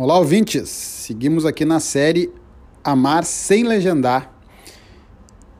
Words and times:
Olá, 0.00 0.16
ouvintes! 0.16 0.68
Seguimos 0.68 1.44
aqui 1.44 1.64
na 1.64 1.80
série 1.80 2.32
Amar 2.84 3.24
Sem 3.24 3.64
Legendar. 3.64 4.32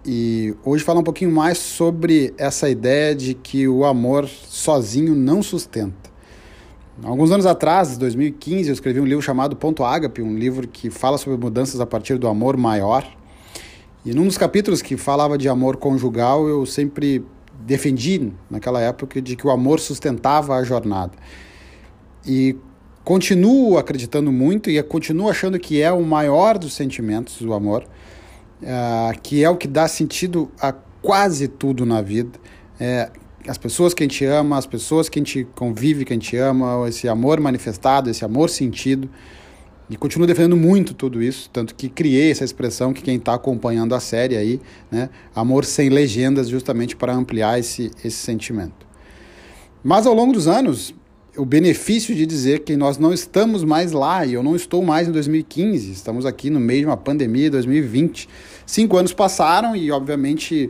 E 0.07 0.55
hoje 0.65 0.85
falar 0.85 1.01
um 1.01 1.03
pouquinho 1.03 1.33
mais 1.33 1.59
sobre 1.59 2.33
essa 2.39 2.71
ideia 2.71 3.17
de 3.17 3.35
que 3.35 3.67
o 3.67 3.85
amor 3.85 4.29
sozinho 4.29 5.13
não 5.17 5.43
sustenta. 5.43 6.09
Alguns 7.03 7.33
anos 7.33 7.47
atrás, 7.47 7.97
em 7.97 7.99
2015, 7.99 8.69
eu 8.69 8.75
escrevi 8.75 9.01
um 9.01 9.05
livro 9.05 9.21
chamado 9.21 9.57
Ponto 9.57 9.83
Ágape, 9.83 10.23
um 10.23 10.39
livro 10.39 10.69
que 10.69 10.89
fala 10.89 11.19
sobre 11.19 11.37
mudanças 11.37 11.81
a 11.81 11.87
partir 11.87 12.17
do 12.17 12.29
amor 12.29 12.57
maior. 12.57 13.05
E 14.05 14.15
num 14.15 14.25
dos 14.25 14.39
capítulos 14.39 14.81
que 14.81 14.97
falava 14.97 15.37
de 15.37 15.49
amor 15.49 15.79
conjugal, 15.79 16.47
eu 16.47 16.65
sempre 16.65 17.25
defendi, 17.67 18.33
naquela 18.49 18.81
época, 18.81 19.21
de 19.21 19.35
que 19.35 19.45
o 19.45 19.51
amor 19.51 19.81
sustentava 19.81 20.55
a 20.55 20.63
jornada. 20.63 21.15
E 22.25 22.57
continuo 23.09 23.79
acreditando 23.79 24.31
muito 24.31 24.69
e 24.69 24.83
continuo 24.83 25.31
achando 25.31 25.59
que 25.59 25.81
é 25.81 25.91
o 25.91 26.05
maior 26.05 26.59
dos 26.59 26.75
sentimentos, 26.75 27.41
o 27.41 27.55
amor, 27.55 27.83
uh, 28.61 29.19
que 29.23 29.43
é 29.43 29.49
o 29.49 29.57
que 29.57 29.67
dá 29.67 29.89
sentido 29.89 30.51
a 30.61 30.75
quase 31.01 31.49
tudo 31.49 31.87
na 31.87 32.03
vida. 32.03 32.39
É, 32.79 33.11
as 33.49 33.57
pessoas 33.57 33.95
que 33.95 34.03
a 34.03 34.07
gente 34.07 34.27
ama, 34.27 34.59
as 34.59 34.67
pessoas 34.67 35.09
que 35.09 35.19
a 35.19 35.23
gente 35.23 35.49
convive, 35.55 36.05
que 36.05 36.13
a 36.13 36.17
gente 36.17 36.37
ama, 36.37 36.87
esse 36.87 37.09
amor 37.09 37.41
manifestado, 37.41 38.11
esse 38.11 38.27
amor 38.27 38.51
sentido. 38.51 39.09
E 39.89 39.97
continuo 39.97 40.27
defendendo 40.27 40.59
muito 40.59 40.93
tudo 40.93 41.23
isso, 41.23 41.49
tanto 41.51 41.75
que 41.75 41.89
criei 41.89 42.31
essa 42.31 42.45
expressão 42.45 42.93
que 42.93 43.01
quem 43.01 43.17
está 43.17 43.33
acompanhando 43.33 43.95
a 43.95 44.01
série 44.01 44.37
aí, 44.37 44.61
né, 44.91 45.09
amor 45.35 45.65
sem 45.65 45.89
legendas, 45.89 46.47
justamente 46.51 46.95
para 46.95 47.15
ampliar 47.15 47.59
esse, 47.59 47.91
esse 48.05 48.19
sentimento. 48.19 48.87
Mas 49.83 50.07
ao 50.07 50.13
longo 50.13 50.35
dos 50.35 50.47
anos, 50.47 50.95
o 51.39 51.45
benefício 51.45 52.17
de 52.17 52.27
dizer 52.27 52.65
que 52.65 52.77
nós 52.77 52.99
não 52.99 53.13
estamos 53.13 53.63
mais 53.63 53.93
lá, 53.93 54.27
e 54.27 54.35
eu 54.35 54.43
não 54.43 54.57
estou 54.57 54.85
mais 54.85 55.07
em 55.07 55.13
2015, 55.13 55.93
estamos 55.93 56.27
aqui 56.27 56.51
no 56.51 56.59
meio 56.59 56.81
de 56.81 56.87
uma 56.87 56.97
pandemia 56.97 57.49
2020. 57.49 58.29
Cinco 58.67 58.97
anos 58.97 59.13
passaram 59.13 59.77
e, 59.77 59.89
obviamente, 59.93 60.69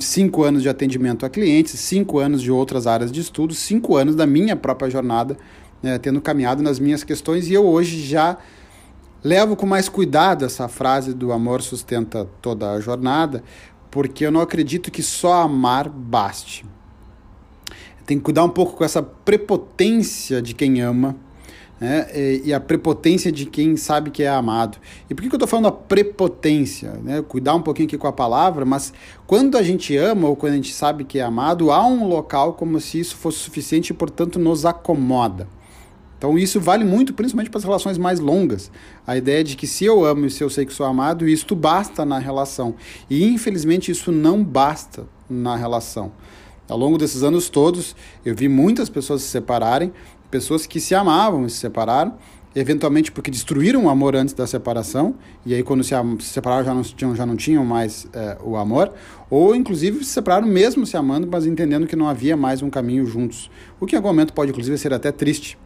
cinco 0.00 0.42
anos 0.42 0.62
de 0.62 0.68
atendimento 0.68 1.24
a 1.24 1.30
clientes, 1.30 1.78
cinco 1.78 2.18
anos 2.18 2.42
de 2.42 2.50
outras 2.50 2.88
áreas 2.88 3.12
de 3.12 3.20
estudo, 3.20 3.54
cinco 3.54 3.94
anos 3.94 4.16
da 4.16 4.26
minha 4.26 4.56
própria 4.56 4.90
jornada, 4.90 5.38
né, 5.80 5.98
tendo 5.98 6.20
caminhado 6.20 6.64
nas 6.64 6.80
minhas 6.80 7.04
questões, 7.04 7.48
e 7.48 7.54
eu 7.54 7.64
hoje 7.64 8.02
já 8.02 8.38
levo 9.22 9.54
com 9.54 9.66
mais 9.66 9.88
cuidado 9.88 10.44
essa 10.44 10.66
frase 10.66 11.14
do 11.14 11.30
amor 11.30 11.62
sustenta 11.62 12.28
toda 12.42 12.72
a 12.72 12.80
jornada, 12.80 13.44
porque 13.88 14.26
eu 14.26 14.32
não 14.32 14.40
acredito 14.40 14.90
que 14.90 15.02
só 15.02 15.42
amar 15.42 15.88
baste 15.88 16.64
tem 18.08 18.16
que 18.16 18.24
cuidar 18.24 18.42
um 18.42 18.48
pouco 18.48 18.72
com 18.72 18.82
essa 18.82 19.02
prepotência 19.02 20.40
de 20.40 20.54
quem 20.54 20.80
ama 20.80 21.14
né? 21.78 22.06
e, 22.14 22.42
e, 22.46 22.54
a 22.54 22.58
prepotência 22.58 23.30
de 23.30 23.44
quem 23.44 23.76
sabe 23.76 24.10
que 24.10 24.22
é 24.22 24.28
amado. 24.28 24.78
E 25.10 25.14
por 25.14 25.20
que, 25.20 25.28
que 25.28 25.34
eu 25.34 25.36
estou 25.36 25.46
falando 25.46 25.68
a 25.68 25.72
prepotência? 25.72 26.92
Né? 27.04 27.20
Cuidar 27.20 27.54
um 27.54 27.60
pouquinho 27.60 27.86
aqui 27.86 27.98
com 27.98 28.06
a 28.06 28.12
palavra, 28.12 28.64
mas 28.64 28.94
quando 29.26 29.58
a 29.58 29.62
gente 29.62 29.94
ama 29.94 30.26
ou 30.26 30.34
quando 30.34 30.54
a 30.54 30.56
gente 30.56 30.72
sabe 30.72 31.04
que 31.04 31.18
é 31.18 31.22
amado, 31.22 31.70
há 31.70 31.86
um 31.86 32.08
local 32.08 32.54
como 32.54 32.80
se 32.80 32.98
isso 32.98 33.14
fosse 33.14 33.40
suficiente 33.40 33.90
e, 33.90 33.94
portanto, 33.94 34.38
nos 34.38 34.64
acomoda. 34.64 35.46
Então 36.16 36.38
isso 36.38 36.58
vale 36.58 36.84
muito, 36.84 37.12
principalmente 37.12 37.50
para 37.50 37.58
as 37.58 37.64
relações 37.64 37.98
mais 37.98 38.18
longas. 38.20 38.72
A 39.06 39.18
ideia 39.18 39.44
de 39.44 39.54
que 39.54 39.66
se 39.66 39.84
eu 39.84 40.02
amo 40.02 40.24
e 40.24 40.30
se 40.30 40.42
eu 40.42 40.48
sei 40.48 40.64
que 40.64 40.72
sou 40.72 40.86
amado, 40.86 41.28
isto 41.28 41.54
basta 41.54 42.06
na 42.06 42.18
relação. 42.18 42.74
E 43.10 43.22
infelizmente 43.28 43.90
isso 43.90 44.10
não 44.10 44.42
basta 44.42 45.06
na 45.28 45.54
relação. 45.54 46.10
Ao 46.68 46.76
longo 46.76 46.98
desses 46.98 47.22
anos 47.22 47.48
todos, 47.48 47.96
eu 48.24 48.34
vi 48.34 48.48
muitas 48.48 48.88
pessoas 48.90 49.22
se 49.22 49.28
separarem, 49.28 49.92
pessoas 50.30 50.66
que 50.66 50.78
se 50.80 50.94
amavam 50.94 51.46
e 51.46 51.50
se 51.50 51.56
separaram, 51.56 52.14
eventualmente 52.54 53.10
porque 53.10 53.30
destruíram 53.30 53.86
o 53.86 53.88
amor 53.88 54.14
antes 54.14 54.34
da 54.34 54.46
separação, 54.46 55.14
e 55.46 55.54
aí 55.54 55.62
quando 55.62 55.82
se, 55.82 55.94
separaram 56.20 56.64
já 56.64 56.74
não 56.74 56.82
tinham, 56.82 57.16
já 57.16 57.24
não 57.24 57.36
tinham 57.36 57.64
mais 57.64 58.06
é, 58.12 58.36
o 58.42 58.56
amor, 58.56 58.92
ou 59.30 59.54
inclusive 59.54 60.04
se 60.04 60.10
separaram 60.10 60.46
mesmo 60.46 60.84
se 60.84 60.96
amando, 60.96 61.26
mas 61.30 61.46
entendendo 61.46 61.86
que 61.86 61.96
não 61.96 62.08
havia 62.08 62.36
mais 62.36 62.62
um 62.62 62.68
caminho 62.68 63.06
juntos, 63.06 63.50
o 63.80 63.86
que 63.86 63.94
em 63.94 63.96
algum 63.96 64.08
momento 64.08 64.32
pode 64.32 64.50
inclusive 64.50 64.76
ser 64.76 64.92
até 64.92 65.10
triste. 65.10 65.58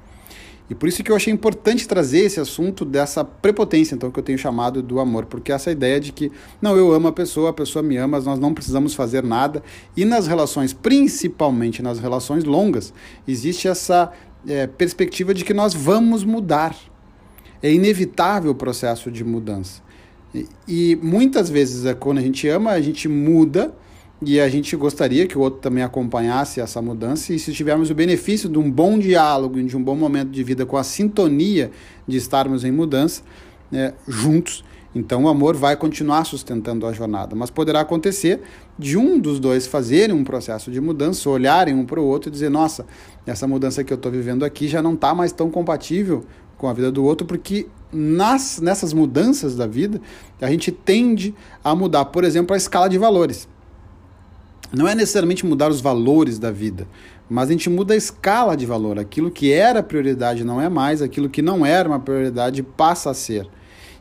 E 0.70 0.74
por 0.74 0.88
isso 0.88 1.02
que 1.02 1.10
eu 1.10 1.16
achei 1.16 1.32
importante 1.32 1.86
trazer 1.86 2.20
esse 2.20 2.40
assunto 2.40 2.84
dessa 2.84 3.24
prepotência, 3.24 3.94
então, 3.94 4.10
que 4.10 4.18
eu 4.18 4.22
tenho 4.22 4.38
chamado 4.38 4.82
do 4.82 5.00
amor, 5.00 5.26
porque 5.26 5.52
essa 5.52 5.70
ideia 5.70 6.00
de 6.00 6.12
que, 6.12 6.32
não, 6.60 6.76
eu 6.76 6.92
amo 6.92 7.08
a 7.08 7.12
pessoa, 7.12 7.50
a 7.50 7.52
pessoa 7.52 7.82
me 7.82 7.96
ama, 7.96 8.20
nós 8.20 8.38
não 8.38 8.54
precisamos 8.54 8.94
fazer 8.94 9.22
nada. 9.22 9.62
E 9.96 10.04
nas 10.04 10.26
relações, 10.26 10.72
principalmente 10.72 11.82
nas 11.82 11.98
relações 11.98 12.44
longas, 12.44 12.94
existe 13.26 13.68
essa 13.68 14.12
é, 14.46 14.66
perspectiva 14.66 15.34
de 15.34 15.44
que 15.44 15.52
nós 15.52 15.74
vamos 15.74 16.24
mudar. 16.24 16.74
É 17.62 17.70
inevitável 17.72 18.50
o 18.50 18.54
processo 18.54 19.10
de 19.10 19.22
mudança. 19.22 19.82
E, 20.34 20.48
e 20.66 20.98
muitas 21.02 21.50
vezes, 21.50 21.84
é, 21.84 21.94
quando 21.94 22.18
a 22.18 22.22
gente 22.22 22.48
ama, 22.48 22.70
a 22.70 22.80
gente 22.80 23.08
muda 23.08 23.74
e 24.24 24.40
a 24.40 24.48
gente 24.48 24.76
gostaria 24.76 25.26
que 25.26 25.36
o 25.36 25.40
outro 25.40 25.58
também 25.58 25.82
acompanhasse 25.82 26.60
essa 26.60 26.80
mudança. 26.80 27.32
E 27.32 27.38
se 27.40 27.52
tivermos 27.52 27.90
o 27.90 27.94
benefício 27.94 28.48
de 28.48 28.56
um 28.56 28.70
bom 28.70 28.96
diálogo 28.96 29.58
e 29.58 29.64
de 29.64 29.76
um 29.76 29.82
bom 29.82 29.96
momento 29.96 30.30
de 30.30 30.44
vida 30.44 30.64
com 30.64 30.76
a 30.76 30.84
sintonia 30.84 31.72
de 32.06 32.16
estarmos 32.16 32.64
em 32.64 32.70
mudança 32.70 33.22
né, 33.70 33.94
juntos, 34.06 34.64
então 34.94 35.24
o 35.24 35.28
amor 35.28 35.56
vai 35.56 35.76
continuar 35.76 36.24
sustentando 36.24 36.86
a 36.86 36.92
jornada. 36.92 37.34
Mas 37.34 37.50
poderá 37.50 37.80
acontecer 37.80 38.40
de 38.78 38.96
um 38.96 39.18
dos 39.18 39.40
dois 39.40 39.66
fazerem 39.66 40.14
um 40.14 40.22
processo 40.22 40.70
de 40.70 40.80
mudança, 40.80 41.28
olharem 41.28 41.74
um 41.74 41.84
para 41.84 42.00
o 42.00 42.04
outro 42.04 42.28
e 42.28 42.32
dizer: 42.32 42.48
nossa, 42.48 42.86
essa 43.26 43.48
mudança 43.48 43.82
que 43.82 43.92
eu 43.92 43.96
estou 43.96 44.12
vivendo 44.12 44.44
aqui 44.44 44.68
já 44.68 44.80
não 44.80 44.94
está 44.94 45.12
mais 45.14 45.32
tão 45.32 45.50
compatível 45.50 46.24
com 46.56 46.68
a 46.68 46.72
vida 46.72 46.92
do 46.92 47.02
outro, 47.02 47.26
porque 47.26 47.66
nas, 47.92 48.60
nessas 48.60 48.92
mudanças 48.92 49.56
da 49.56 49.66
vida 49.66 50.00
a 50.40 50.48
gente 50.48 50.70
tende 50.70 51.34
a 51.64 51.74
mudar, 51.74 52.04
por 52.04 52.22
exemplo, 52.22 52.54
a 52.54 52.56
escala 52.56 52.88
de 52.88 52.98
valores 52.98 53.48
não 54.72 54.88
é 54.88 54.94
necessariamente 54.94 55.44
mudar 55.44 55.70
os 55.70 55.80
valores 55.80 56.38
da 56.38 56.50
vida, 56.50 56.86
mas 57.28 57.48
a 57.48 57.52
gente 57.52 57.68
muda 57.68 57.94
a 57.94 57.96
escala 57.96 58.56
de 58.56 58.66
valor. 58.66 58.98
Aquilo 58.98 59.30
que 59.30 59.52
era 59.52 59.82
prioridade 59.82 60.44
não 60.44 60.60
é 60.60 60.68
mais, 60.68 61.02
aquilo 61.02 61.28
que 61.28 61.42
não 61.42 61.64
era 61.64 61.88
uma 61.88 62.00
prioridade 62.00 62.62
passa 62.62 63.10
a 63.10 63.14
ser. 63.14 63.46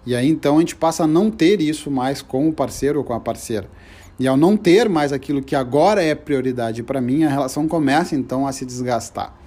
E 0.05 0.15
aí 0.15 0.27
então 0.29 0.57
a 0.57 0.59
gente 0.59 0.75
passa 0.75 1.03
a 1.03 1.07
não 1.07 1.29
ter 1.29 1.61
isso 1.61 1.91
mais 1.91 2.21
com 2.21 2.47
o 2.49 2.53
parceiro 2.53 2.99
ou 2.99 3.05
com 3.05 3.13
a 3.13 3.19
parceira. 3.19 3.69
E 4.19 4.27
ao 4.27 4.37
não 4.37 4.55
ter 4.55 4.87
mais 4.87 5.11
aquilo 5.11 5.41
que 5.41 5.55
agora 5.55 6.03
é 6.03 6.13
prioridade 6.13 6.83
para 6.83 7.01
mim, 7.01 7.23
a 7.23 7.29
relação 7.29 7.67
começa 7.67 8.15
então 8.15 8.45
a 8.45 8.51
se 8.51 8.65
desgastar. 8.65 9.40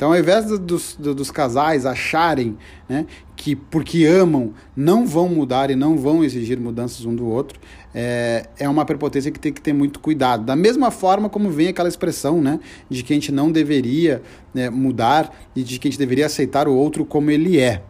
Então, 0.00 0.14
ao 0.14 0.18
invés 0.18 0.46
dos, 0.58 0.96
dos 0.96 1.30
casais 1.30 1.84
acharem 1.84 2.56
né, 2.88 3.04
que 3.36 3.54
porque 3.54 4.06
amam 4.06 4.54
não 4.74 5.06
vão 5.06 5.28
mudar 5.28 5.70
e 5.70 5.76
não 5.76 5.98
vão 5.98 6.24
exigir 6.24 6.58
mudanças 6.58 7.04
um 7.04 7.14
do 7.14 7.28
outro, 7.28 7.60
é, 7.94 8.46
é 8.58 8.66
uma 8.66 8.86
prepotência 8.86 9.30
que 9.30 9.38
tem 9.38 9.52
que 9.52 9.60
ter 9.60 9.74
muito 9.74 10.00
cuidado. 10.00 10.42
Da 10.42 10.56
mesma 10.56 10.90
forma 10.90 11.28
como 11.28 11.50
vem 11.50 11.68
aquela 11.68 11.86
expressão 11.86 12.40
né, 12.40 12.60
de 12.88 13.02
que 13.02 13.12
a 13.12 13.16
gente 13.16 13.30
não 13.30 13.52
deveria 13.52 14.22
né, 14.54 14.70
mudar 14.70 15.38
e 15.54 15.62
de 15.62 15.78
que 15.78 15.88
a 15.88 15.90
gente 15.90 15.98
deveria 15.98 16.24
aceitar 16.24 16.66
o 16.66 16.74
outro 16.74 17.04
como 17.04 17.30
ele 17.30 17.60
é. 17.60 17.82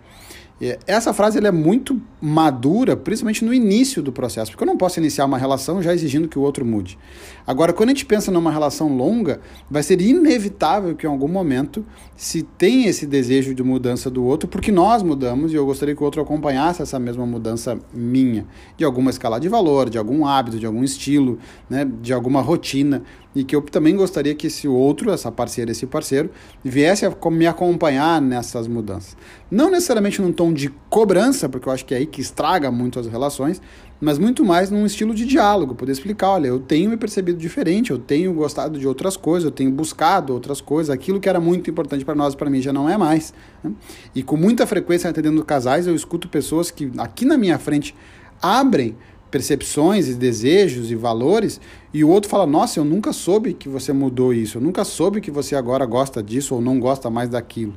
Essa 0.88 1.14
frase 1.14 1.38
é 1.38 1.52
muito 1.52 2.02
madura, 2.20 2.96
principalmente 2.96 3.44
no 3.44 3.54
início 3.54 4.02
do 4.02 4.12
processo, 4.12 4.50
porque 4.50 4.62
eu 4.62 4.66
não 4.66 4.76
posso 4.76 5.00
iniciar 5.00 5.24
uma 5.24 5.38
relação 5.38 5.82
já 5.82 5.94
exigindo 5.94 6.28
que 6.28 6.38
o 6.38 6.42
outro 6.42 6.64
mude. 6.64 6.98
Agora, 7.46 7.72
quando 7.72 7.88
a 7.88 7.92
gente 7.92 8.04
pensa 8.04 8.30
numa 8.30 8.52
relação 8.52 8.94
longa, 8.94 9.40
vai 9.70 9.82
ser 9.82 10.00
inevitável 10.00 10.94
que 10.94 11.06
em 11.06 11.08
algum 11.08 11.28
momento 11.28 11.84
se 12.16 12.42
tenha 12.42 12.88
esse 12.88 13.06
desejo 13.06 13.54
de 13.54 13.62
mudança 13.62 14.10
do 14.10 14.22
outro, 14.24 14.46
porque 14.46 14.70
nós 14.70 15.02
mudamos 15.02 15.52
e 15.52 15.56
eu 15.56 15.64
gostaria 15.64 15.94
que 15.94 16.02
o 16.02 16.04
outro 16.04 16.20
acompanhasse 16.20 16.82
essa 16.82 16.98
mesma 16.98 17.24
mudança 17.24 17.78
minha, 17.94 18.46
de 18.76 18.84
alguma 18.84 19.10
escala 19.10 19.40
de 19.40 19.48
valor, 19.48 19.88
de 19.88 19.96
algum 19.96 20.26
hábito, 20.26 20.58
de 20.58 20.66
algum 20.66 20.84
estilo, 20.84 21.38
né, 21.68 21.88
de 22.02 22.12
alguma 22.12 22.42
rotina 22.42 23.02
e 23.34 23.44
que 23.44 23.54
eu 23.54 23.62
também 23.62 23.94
gostaria 23.96 24.34
que 24.34 24.48
esse 24.48 24.66
outro, 24.66 25.10
essa 25.12 25.30
parceira, 25.30 25.70
esse 25.70 25.86
parceiro, 25.86 26.30
viesse 26.64 27.06
a 27.06 27.30
me 27.30 27.46
acompanhar 27.46 28.20
nessas 28.20 28.66
mudanças. 28.66 29.16
Não 29.50 29.70
necessariamente 29.70 30.20
num 30.20 30.32
tom 30.32 30.52
de 30.52 30.68
cobrança, 30.88 31.48
porque 31.48 31.68
eu 31.68 31.72
acho 31.72 31.84
que 31.84 31.94
é 31.94 31.98
aí 31.98 32.06
que 32.10 32.20
estraga 32.20 32.70
muito 32.70 33.00
as 33.00 33.06
relações, 33.06 33.62
mas 34.00 34.18
muito 34.18 34.44
mais 34.44 34.70
num 34.70 34.84
estilo 34.84 35.14
de 35.14 35.24
diálogo, 35.24 35.74
poder 35.74 35.92
explicar, 35.92 36.30
olha, 36.30 36.48
eu 36.48 36.58
tenho 36.58 36.90
me 36.90 36.96
percebido 36.96 37.38
diferente, 37.38 37.90
eu 37.90 37.98
tenho 37.98 38.32
gostado 38.34 38.78
de 38.78 38.86
outras 38.86 39.16
coisas, 39.16 39.44
eu 39.44 39.50
tenho 39.50 39.70
buscado 39.70 40.32
outras 40.32 40.60
coisas, 40.60 40.90
aquilo 40.90 41.20
que 41.20 41.28
era 41.28 41.40
muito 41.40 41.70
importante 41.70 42.04
para 42.04 42.14
nós, 42.14 42.34
para 42.34 42.50
mim 42.50 42.60
já 42.60 42.72
não 42.72 42.88
é 42.88 42.98
mais. 42.98 43.32
Né? 43.62 43.72
E 44.14 44.22
com 44.22 44.36
muita 44.36 44.66
frequência 44.66 45.08
atendendo 45.08 45.44
casais, 45.44 45.86
eu 45.86 45.94
escuto 45.94 46.28
pessoas 46.28 46.70
que 46.70 46.90
aqui 46.98 47.24
na 47.24 47.38
minha 47.38 47.58
frente 47.58 47.94
abrem 48.42 48.96
percepções 49.30 50.08
e 50.08 50.14
desejos 50.14 50.90
e 50.90 50.94
valores, 50.94 51.60
e 51.94 52.02
o 52.02 52.08
outro 52.08 52.28
fala: 52.28 52.46
Nossa, 52.46 52.80
eu 52.80 52.84
nunca 52.84 53.12
soube 53.12 53.54
que 53.54 53.68
você 53.68 53.92
mudou 53.92 54.34
isso, 54.34 54.58
eu 54.58 54.62
nunca 54.62 54.84
soube 54.84 55.20
que 55.20 55.30
você 55.30 55.54
agora 55.54 55.86
gosta 55.86 56.22
disso 56.22 56.54
ou 56.54 56.60
não 56.60 56.80
gosta 56.80 57.08
mais 57.08 57.28
daquilo. 57.28 57.74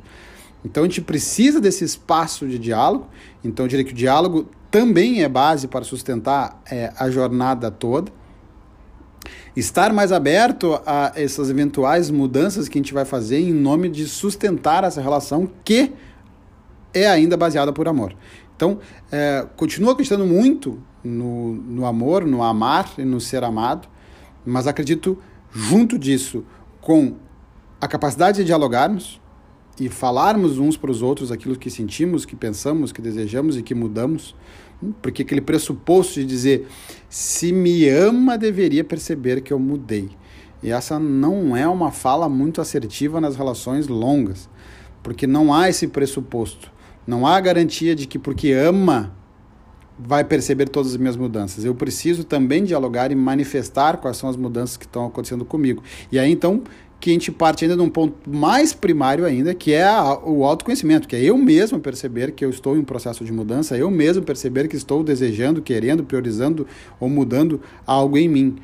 Então 0.64 0.84
a 0.84 0.86
gente 0.88 1.02
precisa 1.02 1.60
desse 1.60 1.84
espaço 1.84 2.48
de 2.48 2.58
diálogo. 2.58 3.08
Então 3.44 3.66
eu 3.66 3.70
diria 3.70 3.86
que 3.86 3.92
o 3.92 3.96
diálogo 3.96 4.50
também 4.72 5.22
é 5.22 5.30
base 5.30 5.68
para 5.68 5.84
sustentar 5.84 6.62
é, 6.70 6.92
a 6.98 7.10
jornada 7.10 7.70
toda. 7.70 8.12
Estar 9.56 9.94
mais 9.94 10.12
aberto 10.12 10.82
a 10.86 11.12
essas 11.16 11.50
eventuais 11.50 12.10
mudanças 12.10 12.68
que 12.68 12.78
a 12.78 12.82
gente 12.82 12.94
vai 12.94 13.06
fazer 13.06 13.40
em 13.40 13.54
nome 13.54 13.88
de 13.88 14.08
sustentar 14.08 14.84
essa 14.84 15.02
relação 15.02 15.50
que 15.64 15.92
é 16.94 17.08
ainda 17.08 17.38
baseada 17.38 17.72
por 17.72 17.88
amor. 17.88 18.16
Então, 18.56 18.80
é, 19.12 19.46
continuo 19.56 19.92
acreditando 19.92 20.26
muito 20.26 20.82
no, 21.04 21.54
no 21.54 21.86
amor, 21.86 22.26
no 22.26 22.42
amar 22.42 22.94
e 22.98 23.04
no 23.04 23.20
ser 23.20 23.44
amado, 23.44 23.88
mas 24.46 24.68
acredito, 24.68 25.18
junto 25.52 26.00
disso, 26.00 26.46
com 26.82 27.16
a 27.80 27.88
capacidade 27.88 28.38
de 28.38 28.46
dialogarmos 28.46 29.20
e 29.80 29.90
falarmos 29.90 30.58
uns 30.58 30.78
para 30.78 30.92
os 30.92 31.02
outros 31.02 31.32
aquilo 31.32 31.58
que 31.58 31.70
sentimos, 31.70 32.26
que 32.26 32.36
pensamos, 32.36 32.92
que 32.92 33.02
desejamos 33.02 33.58
e 33.58 33.64
que 33.64 33.74
mudamos, 33.74 34.36
porque 35.02 35.22
aquele 35.22 35.42
pressuposto 35.42 36.20
de 36.20 36.26
dizer 36.26 36.68
se 37.10 37.52
me 37.52 37.88
ama, 37.88 38.38
deveria 38.38 38.84
perceber 38.84 39.42
que 39.42 39.52
eu 39.54 39.60
mudei. 39.60 40.10
E 40.62 40.72
essa 40.72 41.00
não 41.00 41.56
é 41.56 41.68
uma 41.68 41.92
fala 41.92 42.30
muito 42.30 42.62
assertiva 42.62 43.20
nas 43.20 43.36
relações 43.36 43.88
longas, 43.88 44.50
porque 45.02 45.28
não 45.28 45.54
há 45.54 45.70
esse 45.70 45.88
pressuposto. 45.88 46.72
Não 47.06 47.28
há 47.28 47.40
garantia 47.42 47.94
de 47.94 48.08
que 48.08 48.18
porque 48.18 48.52
ama 48.52 49.14
vai 50.00 50.24
perceber 50.24 50.70
todas 50.70 50.92
as 50.92 50.98
minhas 50.98 51.18
mudanças. 51.18 51.66
Eu 51.66 51.76
preciso 51.76 52.24
também 52.24 52.64
dialogar 52.64 53.12
e 53.12 53.16
manifestar 53.16 53.98
quais 53.98 54.18
são 54.18 54.30
as 54.30 54.36
mudanças 54.36 54.78
que 54.78 54.86
estão 54.86 55.06
acontecendo 55.06 55.46
comigo. 55.46 55.84
E 56.12 56.18
aí 56.18 56.32
então 56.32 56.64
que 57.04 57.10
a 57.10 57.14
gente 57.14 57.34
parte 57.34 57.66
ainda 57.66 57.76
de 57.76 57.82
um 57.82 57.90
ponto 57.90 58.30
mais 58.30 58.72
primário 58.72 59.26
ainda, 59.26 59.54
que 59.54 59.74
é 59.74 59.84
a, 59.84 60.18
o 60.24 60.46
autoconhecimento, 60.46 61.06
que 61.06 61.18
é 61.18 61.22
eu 61.22 61.38
mesmo 61.38 61.78
perceber 61.78 62.32
que 62.32 62.46
eu 62.46 62.50
estou 62.50 62.78
em 62.78 62.80
um 62.80 62.86
processo 62.86 63.26
de 63.26 63.34
mudança, 63.34 63.78
eu 63.78 63.92
mesmo 63.92 64.24
perceber 64.24 64.70
que 64.70 64.78
estou 64.78 65.04
desejando, 65.04 65.62
querendo, 65.62 66.06
priorizando 66.06 66.66
ou 67.02 67.10
mudando 67.10 67.60
algo 67.86 68.18
em 68.18 68.30
mim. 68.30 68.56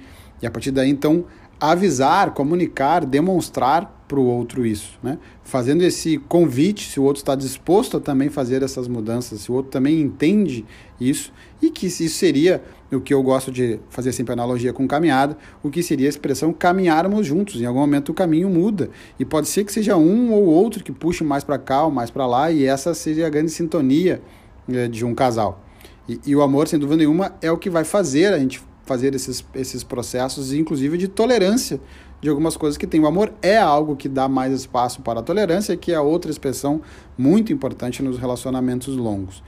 E 0.42 0.48
a 0.48 0.52
partir 0.52 0.72
daí, 0.72 0.90
então, 0.90 1.26
avisar, 1.60 2.34
comunicar, 2.34 3.06
demonstrar 3.06 4.06
para 4.08 4.18
o 4.18 4.26
outro 4.26 4.66
isso, 4.66 4.98
né? 5.04 5.20
Fazendo 5.44 5.82
esse 5.82 6.18
convite, 6.18 6.90
se 6.90 6.98
o 6.98 7.04
outro 7.04 7.22
está 7.22 7.36
disposto 7.36 7.98
a 7.98 8.00
também 8.00 8.30
fazer 8.30 8.64
essas 8.64 8.88
mudanças, 8.88 9.42
se 9.42 9.52
o 9.52 9.56
outro 9.56 9.70
também 9.70 10.00
entende 10.00 10.66
isso, 10.98 11.34
e 11.62 11.70
que 11.70 11.88
isso 11.88 12.08
seria 12.08 12.64
o 12.96 13.02
que 13.02 13.14
eu 13.14 13.22
gosto 13.22 13.52
de 13.52 13.80
fazer 13.90 14.12
sempre 14.12 14.34
analogia 14.34 14.74
com 14.74 14.88
caminhada, 14.88 15.38
o 15.62 15.70
que 15.70 15.84
seria 15.84 16.08
a 16.08 16.10
expressão 16.10 16.52
caminharmos 16.52 17.26
juntos. 17.26 17.62
Em 17.62 17.66
algum 17.66 17.80
momento 17.80 18.10
o 18.10 18.14
caminho 18.14 18.50
muda 18.50 18.90
e 19.20 19.26
pode 19.26 19.48
ser 19.48 19.64
que 19.64 19.72
seja 19.72 19.96
um 19.96 20.32
ou 20.32 20.46
outro 20.46 20.84
que 20.84 20.92
puxe 20.92 21.24
mais 21.24 21.44
para 21.44 21.58
cá 21.58 21.84
ou 21.84 21.92
mais 21.92 22.10
para 22.10 22.26
lá, 22.26 22.52
e 22.52 22.66
essa 22.66 22.94
seja 22.94 23.28
a 23.28 23.30
grande 23.30 23.52
sintonia 23.52 24.22
eh, 24.68 24.88
de 24.88 25.06
um 25.06 25.14
casal. 25.14 25.64
E, 26.08 26.20
e 26.26 26.36
o 26.36 26.42
amor, 26.42 26.68
sem 26.68 26.80
dúvida 26.80 26.98
nenhuma, 26.98 27.36
é 27.42 27.52
o 27.52 27.58
que 27.58 27.70
vai 27.70 27.84
fazer 27.84 28.34
a 28.34 28.40
gente 28.40 28.62
fazer 28.84 29.14
esses, 29.14 29.46
esses 29.54 29.84
processos, 29.84 30.52
inclusive 30.52 30.98
de 30.98 31.08
tolerância 31.08 31.80
de 32.20 32.28
algumas 32.28 32.58
coisas 32.58 32.76
que 32.76 32.88
tem. 32.88 33.00
O 33.00 33.06
amor 33.06 33.32
é 33.42 33.58
algo 33.58 33.96
que 33.96 34.10
dá 34.10 34.28
mais 34.28 34.52
espaço 34.52 35.02
para 35.02 35.20
a 35.20 35.24
tolerância, 35.24 35.78
que 35.78 35.92
é 35.92 36.00
outra 36.00 36.32
expressão 36.32 36.82
muito 37.18 37.54
importante 37.54 38.02
nos 38.02 38.18
relacionamentos 38.18 38.96
longos. 38.98 39.44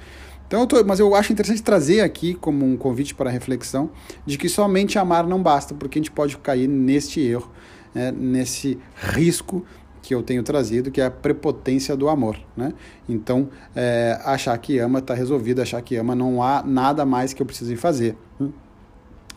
Então, 0.52 0.60
eu 0.60 0.68
tô, 0.68 0.84
mas 0.84 1.00
eu 1.00 1.16
acho 1.16 1.32
interessante 1.32 1.64
trazer 1.64 2.02
aqui 2.02 2.34
como 2.34 2.66
um 2.66 2.76
convite 2.76 3.16
para 3.16 3.30
reflexão 3.30 3.90
de 4.26 4.38
que 4.38 4.50
somente 4.50 5.00
amar 5.00 5.26
não 5.26 5.42
basta, 5.42 5.74
porque 5.74 5.98
a 5.98 6.02
gente 6.02 6.12
pode 6.12 6.38
cair 6.40 6.68
neste 6.68 7.22
erro, 7.22 7.50
né, 7.96 8.12
nesse 8.12 8.78
risco 8.98 9.66
que 10.02 10.14
eu 10.14 10.22
tenho 10.22 10.44
trazido, 10.44 10.92
que 10.92 11.00
é 11.00 11.06
a 11.06 11.10
prepotência 11.10 11.96
do 11.96 12.10
amor. 12.10 12.38
Né? 12.58 12.74
Então, 13.08 13.48
é, 13.74 14.20
achar 14.26 14.58
que 14.58 14.78
ama 14.78 15.00
está 15.00 15.14
resolvido, 15.14 15.62
achar 15.62 15.82
que 15.82 15.96
ama 15.96 16.14
não 16.14 16.44
há 16.44 16.62
nada 16.62 17.06
mais 17.06 17.32
que 17.32 17.42
eu 17.42 17.46
precise 17.46 17.78
fazer. 17.78 18.18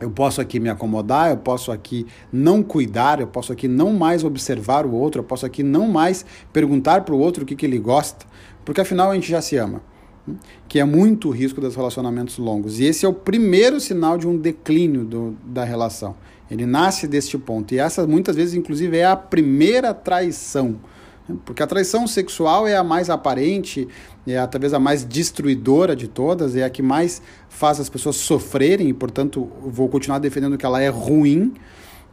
Eu 0.01 0.11
posso 0.11 0.41
aqui 0.41 0.59
me 0.59 0.69
acomodar, 0.69 1.31
eu 1.31 1.37
posso 1.37 1.71
aqui 1.71 2.09
não 2.33 2.61
cuidar, 2.61 3.21
eu 3.21 3.29
posso 3.29 3.53
aqui 3.53 3.69
não 3.69 3.93
mais 3.93 4.25
observar 4.25 4.85
o 4.85 4.93
outro, 4.93 5.21
eu 5.21 5.25
posso 5.25 5.47
aqui 5.47 5.63
não 5.63 5.87
mais 5.87 6.27
perguntar 6.53 7.03
para 7.03 7.15
o 7.15 7.21
outro 7.21 7.45
o 7.45 7.47
que, 7.47 7.55
que 7.55 7.65
ele 7.65 7.79
gosta, 7.79 8.27
porque 8.65 8.81
afinal 8.81 9.13
a 9.13 9.15
gente 9.15 9.31
já 9.31 9.41
se 9.41 9.57
ama? 9.57 9.81
Que 10.69 10.79
é 10.79 10.85
muito 10.85 11.29
o 11.29 11.31
risco 11.31 11.61
dos 11.61 11.77
relacionamentos 11.77 12.39
longos. 12.39 12.81
E 12.81 12.85
esse 12.85 13.05
é 13.05 13.09
o 13.09 13.13
primeiro 13.13 13.81
sinal 13.81 14.17
de 14.17 14.27
um 14.27 14.37
declínio 14.37 15.05
do, 15.05 15.37
da 15.45 15.65
relação. 15.65 16.17
Ele 16.51 16.67
nasce 16.67 17.07
deste 17.07 17.39
ponto. 17.39 17.75
E 17.75 17.79
essa 17.79 18.07
muitas 18.07 18.37
vezes, 18.37 18.55
inclusive, 18.55 18.97
é 18.99 19.07
a 19.07 19.17
primeira 19.17 19.93
traição 19.95 20.79
porque 21.45 21.63
a 21.63 21.67
traição 21.67 22.07
sexual 22.07 22.67
é 22.67 22.77
a 22.77 22.85
mais 22.85 23.09
aparente, 23.09 23.89
é 24.27 24.37
a, 24.39 24.47
talvez 24.47 24.75
a 24.75 24.79
mais 24.79 25.05
destruidora 25.05 25.97
de 25.97 26.07
todas, 26.07 26.55
é 26.55 26.65
a 26.65 26.71
que 26.71 26.83
mais 26.83 27.23
faz 27.49 27.81
as 27.81 27.89
pessoas 27.89 28.17
sofrerem, 28.17 28.89
e 28.89 28.93
portanto 28.93 29.51
vou 29.63 29.89
continuar 29.89 30.19
defendendo 30.19 30.59
que 30.59 30.67
ela 30.67 30.83
é 30.83 30.89
ruim. 30.89 31.55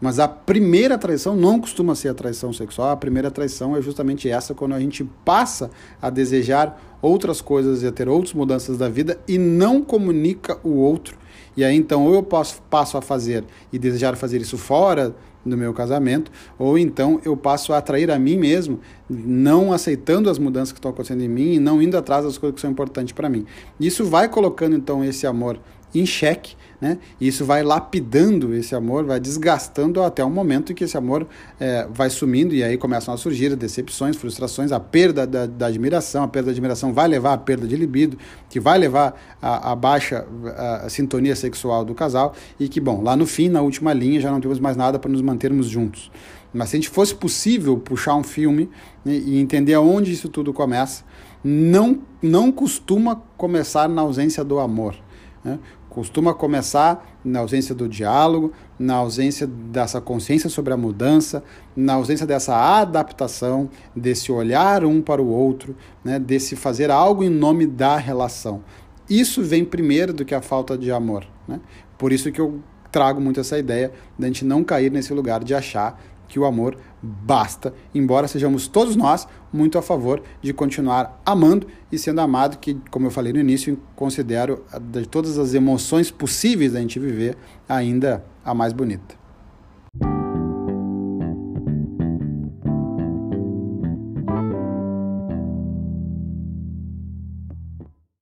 Mas 0.01 0.17
a 0.17 0.27
primeira 0.27 0.97
traição 0.97 1.35
não 1.35 1.59
costuma 1.59 1.93
ser 1.93 2.09
a 2.09 2.13
traição 2.13 2.51
sexual, 2.51 2.89
a 2.89 2.97
primeira 2.97 3.29
traição 3.29 3.77
é 3.77 3.81
justamente 3.81 4.27
essa, 4.27 4.55
quando 4.55 4.73
a 4.73 4.79
gente 4.79 5.03
passa 5.23 5.69
a 6.01 6.09
desejar 6.09 6.97
outras 6.99 7.39
coisas 7.39 7.83
e 7.83 7.87
a 7.87 7.91
ter 7.91 8.09
outras 8.09 8.33
mudanças 8.33 8.79
da 8.79 8.89
vida 8.89 9.19
e 9.27 9.37
não 9.37 9.83
comunica 9.83 10.57
o 10.63 10.71
outro. 10.71 11.15
E 11.55 11.63
aí 11.63 11.75
então 11.75 12.07
ou 12.07 12.15
eu 12.15 12.23
posso, 12.23 12.61
passo 12.63 12.97
a 12.97 13.01
fazer 13.01 13.43
e 13.71 13.77
desejar 13.77 14.15
fazer 14.15 14.41
isso 14.41 14.57
fora 14.57 15.15
do 15.45 15.57
meu 15.57 15.73
casamento, 15.73 16.31
ou 16.57 16.77
então 16.77 17.19
eu 17.25 17.35
passo 17.35 17.73
a 17.73 17.77
atrair 17.77 18.11
a 18.11 18.19
mim 18.19 18.37
mesmo, 18.37 18.79
não 19.09 19.73
aceitando 19.73 20.29
as 20.29 20.37
mudanças 20.37 20.71
que 20.71 20.77
estão 20.77 20.91
acontecendo 20.91 21.21
em 21.21 21.27
mim 21.27 21.53
e 21.53 21.59
não 21.59 21.81
indo 21.81 21.97
atrás 21.97 22.25
das 22.25 22.37
coisas 22.37 22.55
que 22.55 22.61
são 22.61 22.69
importantes 22.69 23.11
para 23.11 23.27
mim. 23.29 23.45
Isso 23.79 24.05
vai 24.05 24.29
colocando 24.29 24.75
então 24.75 25.03
esse 25.03 25.25
amor 25.25 25.59
em 25.93 26.05
xeque, 26.05 26.55
né? 26.81 26.97
E 27.19 27.27
isso 27.27 27.45
vai 27.45 27.61
lapidando 27.61 28.55
esse 28.55 28.73
amor, 28.73 29.05
vai 29.05 29.19
desgastando 29.19 30.01
até 30.01 30.25
o 30.25 30.29
momento 30.31 30.71
em 30.71 30.75
que 30.75 30.83
esse 30.83 30.97
amor 30.97 31.27
é, 31.59 31.87
vai 31.93 32.09
sumindo 32.09 32.55
e 32.55 32.63
aí 32.63 32.75
começam 32.75 33.13
a 33.13 33.17
surgir 33.17 33.55
decepções, 33.55 34.15
frustrações, 34.15 34.71
a 34.71 34.79
perda 34.79 35.27
da, 35.27 35.45
da, 35.45 35.67
admiração, 35.67 36.23
a 36.23 36.27
perda 36.27 36.47
da 36.47 36.51
admiração 36.53 36.91
vai 36.91 37.07
levar 37.07 37.33
à 37.33 37.37
perda 37.37 37.67
de 37.67 37.75
libido, 37.75 38.17
que 38.49 38.59
vai 38.59 38.79
levar 38.79 39.13
à, 39.39 39.75
baixa 39.75 40.25
a, 40.57 40.75
a 40.87 40.89
sintonia 40.89 41.35
sexual 41.35 41.85
do 41.85 41.93
casal 41.93 42.33
e 42.59 42.67
que, 42.67 42.81
bom, 42.81 43.03
lá 43.03 43.15
no 43.15 43.27
fim, 43.27 43.47
na 43.47 43.61
última 43.61 43.93
linha, 43.93 44.19
já 44.19 44.31
não 44.31 44.41
temos 44.41 44.59
mais 44.59 44.75
nada 44.75 44.97
para 44.97 45.11
nos 45.11 45.21
mantermos 45.21 45.67
juntos. 45.67 46.11
Mas 46.51 46.69
se 46.69 46.77
a 46.77 46.79
gente 46.79 46.89
fosse 46.89 47.13
possível 47.13 47.77
puxar 47.77 48.15
um 48.15 48.23
filme 48.23 48.67
né, 49.05 49.13
e 49.13 49.39
entender 49.39 49.75
aonde 49.75 50.11
isso 50.11 50.27
tudo 50.29 50.51
começa, 50.51 51.03
não, 51.43 51.99
não 52.21 52.51
costuma 52.51 53.21
começar 53.37 53.87
na 53.87 54.01
ausência 54.01 54.43
do 54.43 54.59
amor. 54.59 54.95
Né? 55.43 55.59
Costuma 55.91 56.33
começar 56.33 57.05
na 57.23 57.39
ausência 57.39 57.75
do 57.75 57.87
diálogo, 57.87 58.53
na 58.79 58.95
ausência 58.95 59.45
dessa 59.45 59.99
consciência 59.99 60.49
sobre 60.49 60.71
a 60.71 60.77
mudança, 60.77 61.43
na 61.75 61.95
ausência 61.95 62.25
dessa 62.25 62.55
adaptação, 62.55 63.69
desse 63.93 64.31
olhar 64.31 64.85
um 64.85 65.01
para 65.01 65.21
o 65.21 65.27
outro, 65.27 65.75
né, 66.01 66.17
desse 66.17 66.55
fazer 66.55 66.89
algo 66.89 67.25
em 67.25 67.29
nome 67.29 67.67
da 67.67 67.97
relação. 67.97 68.63
Isso 69.09 69.43
vem 69.43 69.65
primeiro 69.65 70.13
do 70.13 70.23
que 70.23 70.33
a 70.33 70.41
falta 70.41 70.77
de 70.77 70.89
amor. 70.93 71.27
Né? 71.45 71.59
Por 71.97 72.13
isso 72.13 72.31
que 72.31 72.39
eu 72.39 72.61
trago 72.89 73.19
muito 73.19 73.41
essa 73.41 73.59
ideia 73.59 73.91
de 74.17 74.23
a 74.23 74.27
gente 74.27 74.45
não 74.45 74.63
cair 74.63 74.89
nesse 74.89 75.13
lugar 75.13 75.43
de 75.43 75.53
achar 75.53 76.01
que 76.29 76.39
o 76.39 76.45
amor 76.45 76.77
basta, 77.01 77.73
embora 77.93 78.29
sejamos 78.29 78.65
todos 78.65 78.95
nós 78.95 79.27
muito 79.51 79.77
a 79.77 79.81
favor 79.81 80.21
de 80.41 80.53
continuar 80.53 81.21
amando 81.25 81.67
e 81.91 81.97
sendo 81.97 82.21
amado, 82.21 82.57
que, 82.57 82.75
como 82.89 83.07
eu 83.07 83.11
falei 83.11 83.33
no 83.33 83.39
início, 83.39 83.77
considero 83.95 84.63
de 84.79 85.05
todas 85.05 85.37
as 85.37 85.53
emoções 85.53 86.09
possíveis 86.09 86.73
da 86.73 86.79
gente 86.79 86.99
viver 86.99 87.37
ainda 87.67 88.23
a 88.43 88.53
mais 88.53 88.73
bonita. 88.73 89.20